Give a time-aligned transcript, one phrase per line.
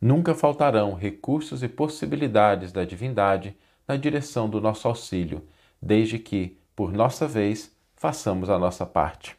[0.00, 5.42] nunca faltarão recursos e possibilidades da divindade na direção do nosso auxílio,
[5.80, 9.36] desde que, por nossa vez, façamos a nossa parte.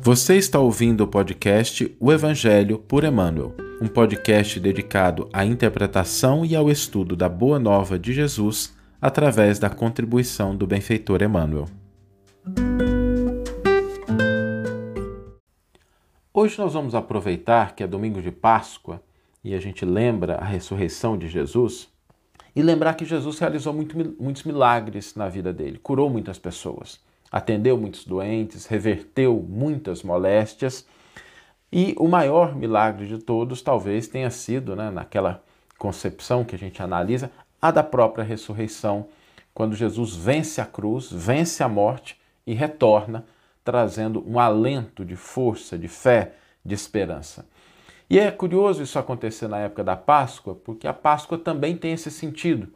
[0.00, 6.54] Você está ouvindo o podcast O Evangelho por Emmanuel, um podcast dedicado à interpretação e
[6.54, 11.83] ao estudo da Boa Nova de Jesus através da contribuição do benfeitor Emmanuel.
[16.36, 19.00] Hoje nós vamos aproveitar que é domingo de Páscoa
[19.42, 21.88] e a gente lembra a ressurreição de Jesus
[22.54, 27.00] e lembrar que Jesus realizou muito, muitos milagres na vida dele, curou muitas pessoas
[27.34, 30.86] atendeu muitos doentes, reverteu muitas moléstias.
[31.72, 35.42] E o maior milagre de todos talvez tenha sido, né, naquela
[35.76, 39.08] concepção que a gente analisa, a da própria ressurreição,
[39.52, 42.16] quando Jesus vence a cruz, vence a morte
[42.46, 43.24] e retorna,
[43.64, 47.46] trazendo um alento de força, de fé, de esperança.
[48.08, 52.10] E é curioso isso acontecer na época da Páscoa, porque a Páscoa também tem esse
[52.10, 52.68] sentido.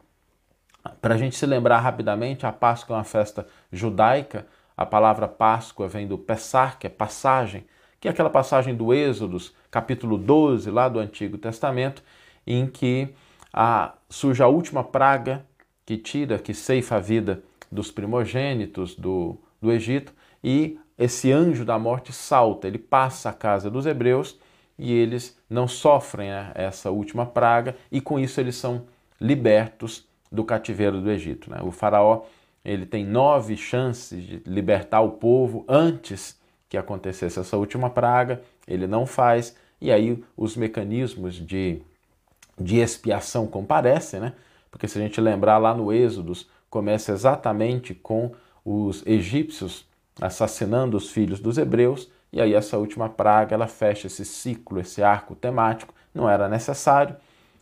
[1.03, 4.47] Para a gente se lembrar rapidamente, a Páscoa é uma festa judaica.
[4.77, 7.67] A palavra Páscoa vem do Pessar, que é passagem,
[8.01, 12.03] que é aquela passagem do Êxodos, capítulo 12, lá do Antigo Testamento,
[12.47, 13.15] em que
[13.53, 15.45] a, surge a última praga
[15.85, 21.79] que tira, que ceifa a vida dos primogênitos do, do Egito, e esse anjo da
[21.79, 24.39] morte salta, ele passa a casa dos hebreus
[24.79, 28.85] e eles não sofrem né, essa última praga, e com isso eles são
[29.21, 31.51] libertos do cativeiro do Egito.
[31.51, 31.59] Né?
[31.63, 32.23] O faraó
[32.65, 38.87] ele tem nove chances de libertar o povo antes que acontecesse essa última praga, ele
[38.87, 41.81] não faz, e aí os mecanismos de,
[42.61, 44.35] de expiação comparecem, né?
[44.71, 49.87] Porque se a gente lembrar lá no Êxodos, começa exatamente com os egípcios
[50.21, 55.03] assassinando os filhos dos hebreus, e aí essa última praga ela fecha esse ciclo, esse
[55.03, 57.17] arco temático, não era necessário,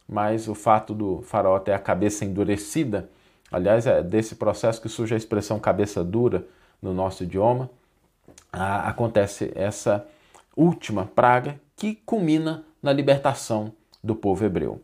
[0.09, 3.09] mas o fato do faraó ter a cabeça endurecida,
[3.51, 6.47] aliás, é desse processo que surge a expressão cabeça dura
[6.81, 7.71] no nosso idioma,
[8.53, 10.07] acontece essa
[10.57, 13.73] última praga que culmina na libertação
[14.03, 14.81] do povo hebreu.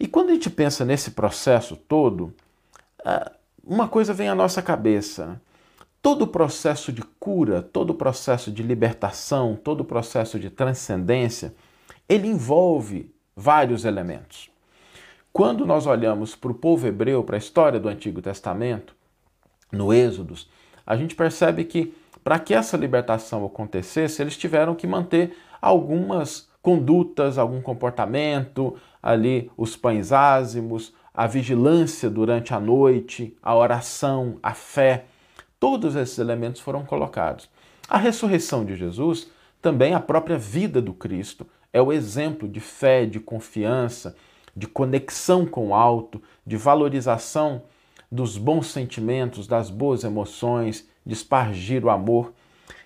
[0.00, 2.34] E quando a gente pensa nesse processo todo,
[3.62, 5.40] uma coisa vem à nossa cabeça.
[6.00, 11.54] Todo o processo de cura, todo o processo de libertação, todo o processo de transcendência,
[12.08, 14.50] ele envolve vários elementos.
[15.32, 18.96] Quando nós olhamos para o povo hebreu, para a história do Antigo Testamento,
[19.70, 20.48] no Êxodos,
[20.86, 21.94] a gente percebe que
[22.24, 29.76] para que essa libertação acontecesse, eles tiveram que manter algumas condutas, algum comportamento, ali os
[29.76, 35.06] pães ázimos, a vigilância durante a noite, a oração, a fé.
[35.60, 37.48] Todos esses elementos foram colocados.
[37.88, 39.28] A ressurreição de Jesus,
[39.60, 44.16] também a própria vida do Cristo, é o exemplo de fé, de confiança,
[44.54, 47.62] de conexão com o alto, de valorização
[48.10, 52.32] dos bons sentimentos, das boas emoções, de espargir o amor.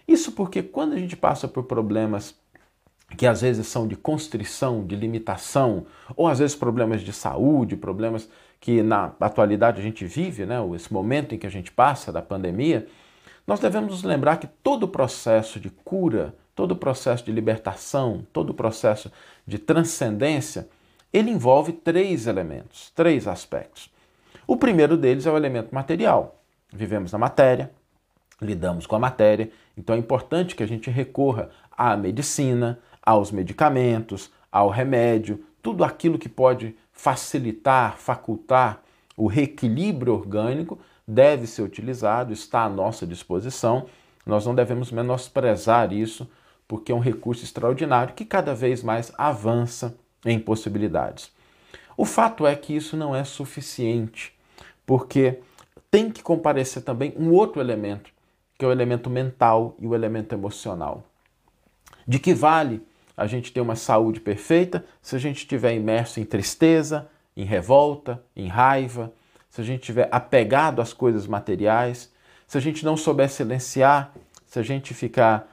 [0.06, 2.34] Isso porque quando a gente passa por problemas
[3.16, 8.28] que às vezes são de constrição, de limitação, ou às vezes problemas de saúde, problemas
[8.62, 12.22] que na atualidade a gente vive, né, esse momento em que a gente passa da
[12.22, 12.86] pandemia,
[13.44, 18.24] nós devemos nos lembrar que todo o processo de cura, todo o processo de libertação,
[18.32, 19.10] todo o processo
[19.44, 20.68] de transcendência,
[21.12, 23.90] ele envolve três elementos, três aspectos.
[24.46, 26.40] O primeiro deles é o elemento material.
[26.72, 27.68] Vivemos na matéria,
[28.40, 34.30] lidamos com a matéria, então é importante que a gente recorra à medicina, aos medicamentos,
[34.52, 38.80] ao remédio, tudo aquilo que pode facilitar, facultar
[39.16, 43.86] o reequilíbrio orgânico deve ser utilizado, está à nossa disposição.
[44.24, 46.30] Nós não devemos menosprezar isso
[46.68, 51.32] porque é um recurso extraordinário que cada vez mais avança em possibilidades.
[51.96, 54.32] O fato é que isso não é suficiente,
[54.86, 55.41] porque
[55.91, 58.12] tem que comparecer também um outro elemento,
[58.56, 61.03] que é o elemento mental e o elemento emocional.
[62.06, 62.80] De que vale
[63.16, 68.22] a gente ter uma saúde perfeita se a gente estiver imerso em tristeza, em revolta,
[68.34, 69.12] em raiva,
[69.48, 72.10] se a gente estiver apegado às coisas materiais,
[72.47, 74.12] se a gente não souber silenciar,
[74.47, 75.48] se a gente ficar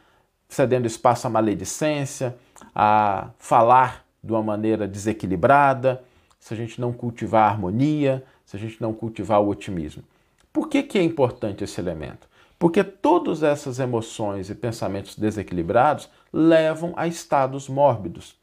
[0.47, 2.35] cedendo espaço à maledicência,
[2.73, 6.03] a falar de uma maneira desequilibrada,
[6.39, 10.03] se a gente não cultivar a harmonia, se a gente não cultivar o otimismo.
[10.51, 12.27] Por que, que é importante esse elemento?
[12.57, 18.35] Porque todas essas emoções e pensamentos desequilibrados levam a estados mórbidos.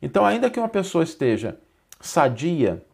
[0.00, 1.58] Então, ainda que uma pessoa esteja
[2.00, 2.84] sadia,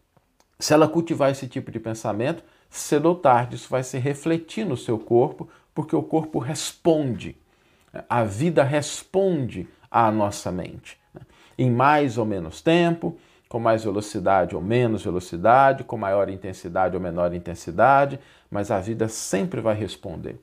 [0.58, 4.76] se ela cultivar esse tipo de pensamento, cedo ou tarde isso vai se refletir no
[4.76, 7.36] seu corpo, porque o corpo responde.
[8.08, 10.98] A vida responde à nossa mente.
[11.12, 11.22] Né?
[11.58, 17.02] Em mais ou menos tempo, com mais velocidade ou menos velocidade, com maior intensidade ou
[17.02, 20.40] menor intensidade, mas a vida sempre vai responder.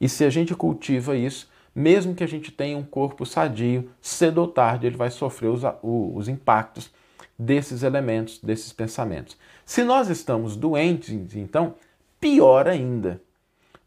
[0.00, 4.38] E se a gente cultiva isso, mesmo que a gente tenha um corpo sadio, cedo
[4.38, 6.92] ou tarde ele vai sofrer os, os impactos
[7.38, 9.36] desses elementos, desses pensamentos.
[9.66, 11.74] Se nós estamos doentes, então,
[12.20, 13.20] pior ainda.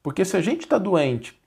[0.04, 1.40] Porque se a gente está doente,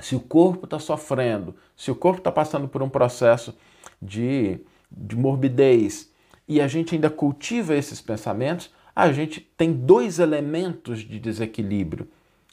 [0.00, 3.56] se o corpo está sofrendo, se o corpo está passando por um processo
[4.00, 6.10] de, de morbidez
[6.48, 12.08] e a gente ainda cultiva esses pensamentos, a gente tem dois elementos de desequilíbrio,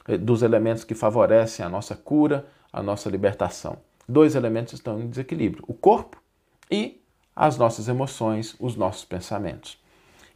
[0.08, 3.78] eh, dos elementos que favorecem a nossa cura, a nossa libertação.
[4.08, 6.20] Dois elementos estão em desequilíbrio: o corpo
[6.70, 7.00] e
[7.34, 9.78] as nossas emoções, os nossos pensamentos.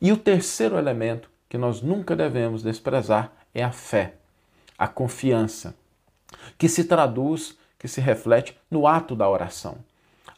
[0.01, 4.15] E o terceiro elemento que nós nunca devemos desprezar é a fé,
[4.77, 5.75] a confiança,
[6.59, 9.77] que se traduz, que se reflete no ato da oração.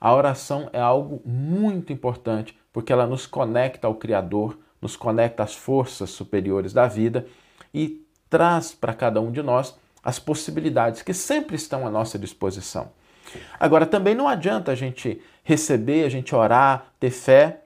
[0.00, 5.54] A oração é algo muito importante porque ela nos conecta ao Criador, nos conecta às
[5.54, 7.26] forças superiores da vida
[7.72, 12.92] e traz para cada um de nós as possibilidades que sempre estão à nossa disposição.
[13.58, 17.62] Agora, também não adianta a gente receber, a gente orar, ter fé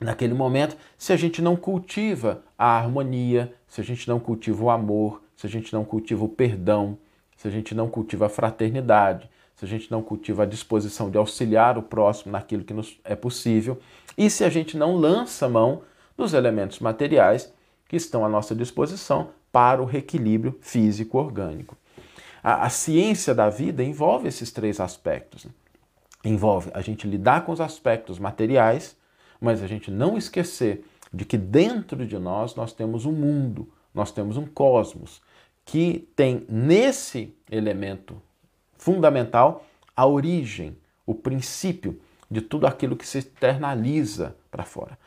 [0.00, 4.70] naquele momento se a gente não cultiva a harmonia, se a gente não cultiva o
[4.70, 6.96] amor, se a gente não cultiva o perdão,
[7.36, 11.18] se a gente não cultiva a fraternidade, se a gente não cultiva a disposição de
[11.18, 13.78] auxiliar o próximo naquilo que nos é possível
[14.16, 15.82] e se a gente não lança mão
[16.16, 17.52] dos elementos materiais
[17.88, 21.76] que estão à nossa disposição para o reequilíbrio físico orgânico.
[22.42, 25.44] A, a ciência da vida envolve esses três aspectos.
[25.44, 25.52] Né?
[26.24, 28.96] Envolve a gente lidar com os aspectos materiais,
[29.40, 34.10] mas a gente não esquecer de que dentro de nós nós temos um mundo, nós
[34.10, 35.22] temos um cosmos
[35.64, 38.20] que tem nesse elemento
[38.76, 39.64] fundamental
[39.96, 40.76] a origem,
[41.06, 44.98] o princípio de tudo aquilo que se externaliza para fora.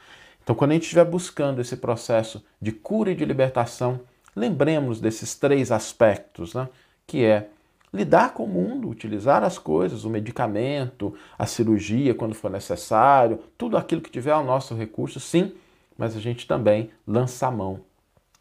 [0.47, 3.99] Então, quando a gente estiver buscando esse processo de cura e de libertação,
[4.33, 6.69] lembremos desses três aspectos, né?
[7.05, 7.49] que é
[7.93, 13.75] lidar com o mundo, utilizar as coisas, o medicamento, a cirurgia quando for necessário, tudo
[13.75, 15.51] aquilo que tiver ao nosso recurso, sim,
[15.97, 17.81] mas a gente também lança a mão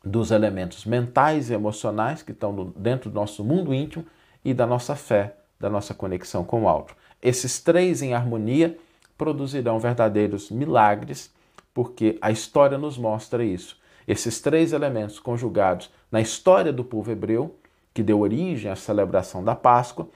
[0.04, 4.06] dos elementos mentais e emocionais que estão dentro do nosso mundo íntimo
[4.44, 6.94] e da nossa fé, da nossa conexão com o alto.
[7.20, 8.78] Esses três em harmonia
[9.18, 11.34] produzirão verdadeiros milagres,
[11.76, 13.78] porque a história nos mostra isso.
[14.08, 17.55] Esses três elementos conjugados na história do povo hebreu,
[17.93, 20.08] que deu origem à celebração da Páscoa,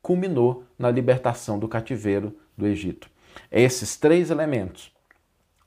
[0.00, 3.10] culminou na libertação do cativeiro do Egito.
[3.50, 4.90] Esses três elementos,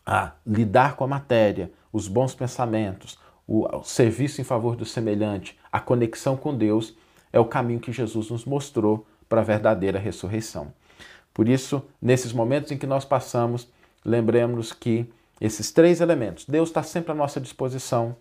[0.04, 5.80] a lidar com a matéria, os bons pensamentos, o serviço em favor do semelhante, a
[5.80, 6.98] conexão com Deus,
[7.32, 10.74] é o caminho que Jesus nos mostrou para a verdadeira ressurreição.
[11.32, 13.72] Por isso, nesses momentos em que nós passamos,
[14.04, 15.08] lembremos que
[15.40, 18.16] esses três elementos, Deus está sempre à nossa disposição.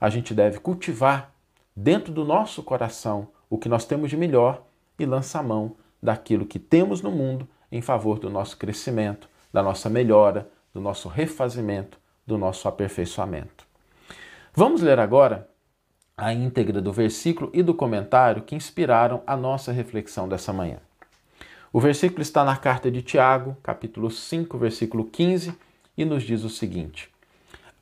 [0.00, 1.32] A gente deve cultivar
[1.76, 4.62] dentro do nosso coração o que nós temos de melhor
[4.98, 9.88] e lançar mão daquilo que temos no mundo em favor do nosso crescimento, da nossa
[9.90, 13.66] melhora, do nosso refazimento, do nosso aperfeiçoamento.
[14.54, 15.48] Vamos ler agora
[16.16, 20.78] a íntegra do versículo e do comentário que inspiraram a nossa reflexão dessa manhã.
[21.72, 25.58] O versículo está na carta de Tiago, capítulo 5, versículo 15,
[25.96, 27.10] e nos diz o seguinte: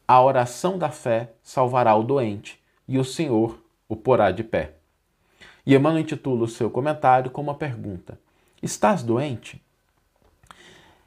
[0.06, 4.74] A oração da fé salvará o doente, e o Senhor o porá de pé.
[5.64, 8.18] E Emmanuel intitula o seu comentário com uma pergunta:
[8.62, 9.62] Estás doente?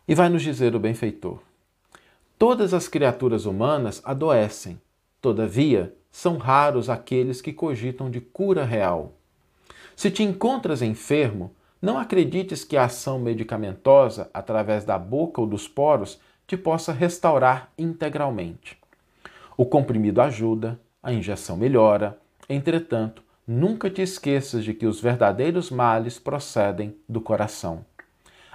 [0.07, 1.39] E vai nos dizer o benfeitor:
[2.38, 4.79] Todas as criaturas humanas adoecem,
[5.21, 9.13] todavia são raros aqueles que cogitam de cura real.
[9.95, 15.67] Se te encontras enfermo, não acredites que a ação medicamentosa, através da boca ou dos
[15.67, 18.78] poros, te possa restaurar integralmente.
[19.58, 26.20] O comprimido ajuda, a injeção melhora, entretanto, nunca te esqueças de que os verdadeiros males
[26.20, 27.86] procedem do coração.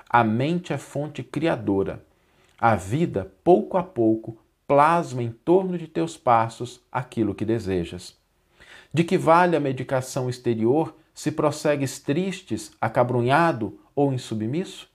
[0.09, 2.05] A mente é fonte criadora.
[2.59, 8.17] A vida, pouco a pouco, plasma em torno de teus passos aquilo que desejas.
[8.93, 14.89] De que vale a medicação exterior se prossegues tristes, acabrunhado ou insubmisso?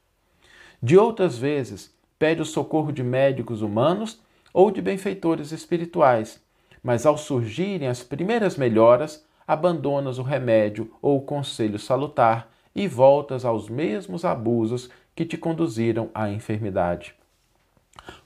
[0.83, 4.19] De outras vezes, pede o socorro de médicos humanos
[4.53, 6.41] ou de benfeitores espirituais,
[6.81, 13.45] mas ao surgirem as primeiras melhoras, abandonas o remédio ou o conselho salutar e voltas
[13.45, 17.15] aos mesmos abusos que te conduziram à enfermidade.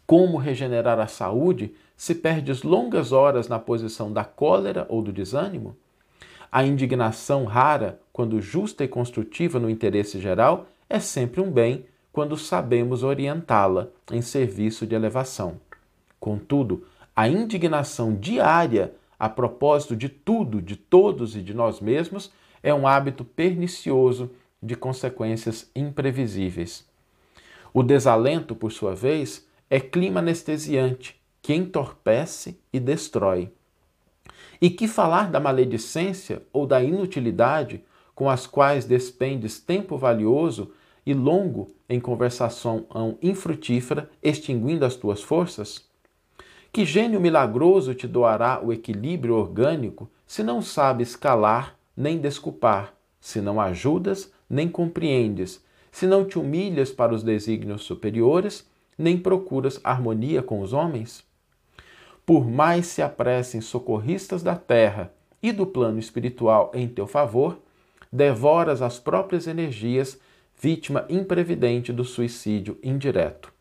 [0.05, 5.77] Como regenerar a saúde se perdes longas horas na posição da cólera ou do desânimo?
[6.51, 12.37] A indignação rara, quando justa e construtiva no interesse geral, é sempre um bem quando
[12.37, 15.59] sabemos orientá-la em serviço de elevação.
[16.19, 16.85] Contudo,
[17.15, 22.31] a indignação diária a propósito de tudo, de todos e de nós mesmos
[22.63, 24.31] é um hábito pernicioso
[24.63, 26.87] de consequências imprevisíveis.
[27.73, 33.51] O desalento, por sua vez, é clima anestesiante que entorpece e destrói.
[34.61, 37.83] E que falar da maledicência ou da inutilidade
[38.15, 40.71] com as quais despendes tempo valioso
[41.09, 42.85] e longo em conversação
[43.19, 45.83] infrutífera, extinguindo as tuas forças?
[46.71, 53.41] Que gênio milagroso te doará o equilíbrio orgânico se não sabes calar nem desculpar, se
[53.41, 60.43] não ajudas nem compreendes, se não te humilhas para os desígnios superiores, nem procuras harmonia
[60.43, 61.23] com os homens?
[62.23, 65.11] Por mais se apressem socorristas da terra
[65.41, 67.57] e do plano espiritual em teu favor,
[68.13, 70.19] devoras as próprias energias,
[70.59, 73.53] vítima imprevidente do suicídio indireto.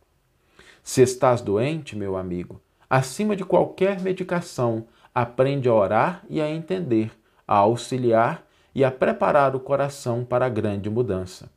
[0.82, 7.12] Se estás doente, meu amigo, acima de qualquer medicação, aprende a orar e a entender,
[7.46, 11.48] a auxiliar e a preparar o coração para a grande mudança.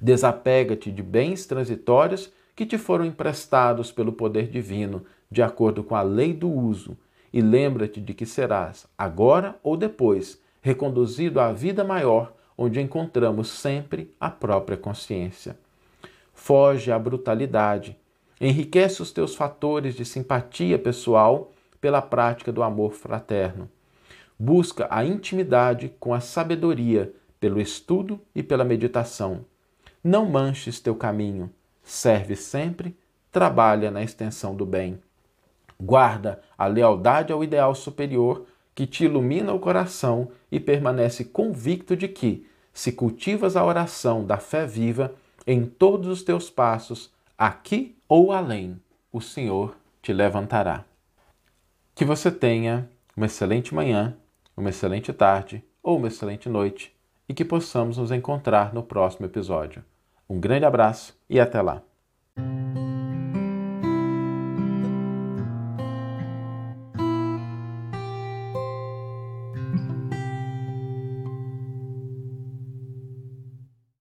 [0.00, 6.02] Desapega-te de bens transitórios que te foram emprestados pelo poder divino, de acordo com a
[6.02, 6.98] lei do uso,
[7.32, 14.14] e lembra-te de que serás, agora ou depois, reconduzido à vida maior, onde encontramos sempre
[14.20, 15.58] a própria consciência.
[16.32, 17.96] Foge à brutalidade,
[18.40, 21.50] enriquece os teus fatores de simpatia pessoal
[21.80, 23.68] pela prática do amor fraterno.
[24.38, 29.44] Busca a intimidade com a sabedoria pelo estudo e pela meditação.
[30.02, 31.50] Não manches teu caminho,
[31.82, 32.96] serve sempre,
[33.32, 35.00] trabalha na extensão do bem.
[35.80, 42.08] Guarda a lealdade ao ideal superior que te ilumina o coração e permanece convicto de
[42.08, 45.14] que, se cultivas a oração da fé viva,
[45.46, 48.80] em todos os teus passos, aqui ou além,
[49.12, 50.84] o Senhor te levantará.
[51.94, 54.16] Que você tenha uma excelente manhã
[54.56, 56.94] uma excelente tarde ou uma excelente noite
[57.28, 59.84] e que possamos nos encontrar no próximo episódio.
[60.28, 61.82] Um grande abraço e até lá!